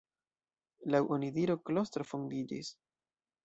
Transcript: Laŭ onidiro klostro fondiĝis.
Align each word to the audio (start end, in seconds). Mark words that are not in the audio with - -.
Laŭ 0.95 1.03
onidiro 1.17 1.57
klostro 1.69 2.09
fondiĝis. 2.15 2.77